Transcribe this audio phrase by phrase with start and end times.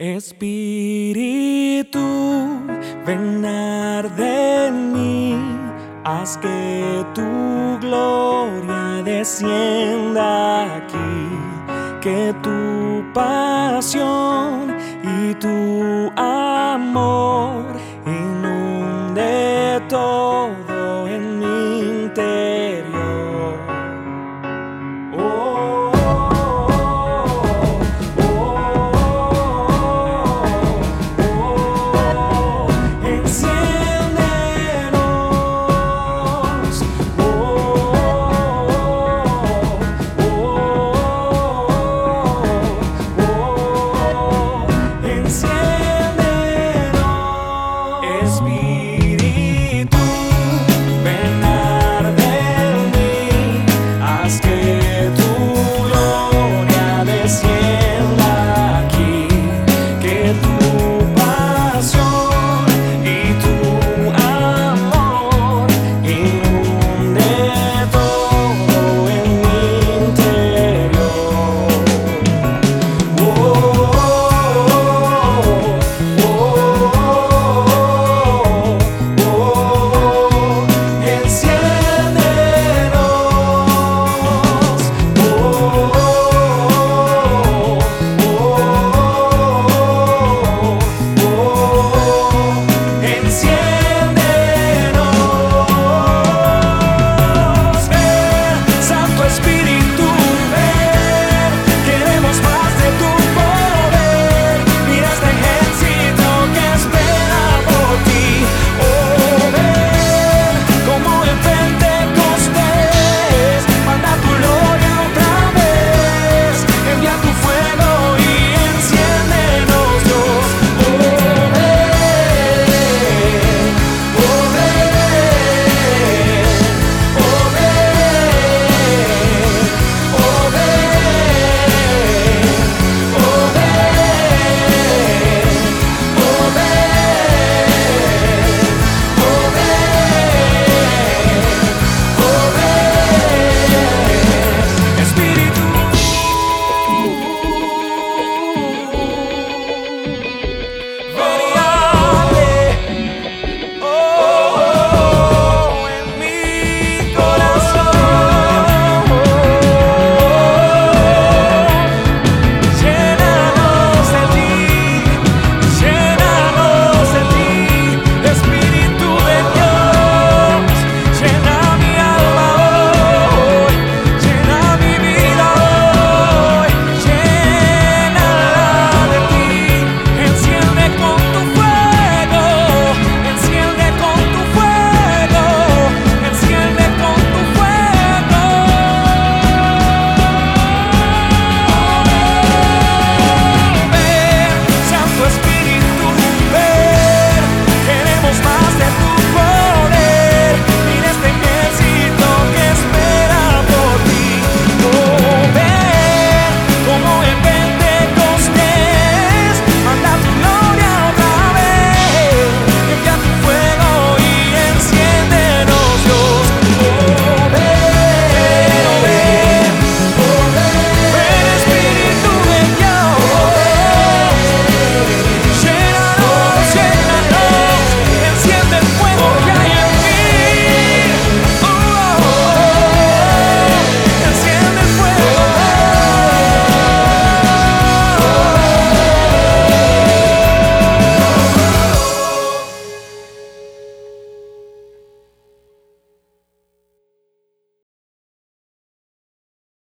[0.00, 1.98] Espíritu,
[3.04, 5.36] ven arde en mí,
[6.04, 10.96] haz que tu gloria descienda aquí,
[12.00, 14.69] que tu pasión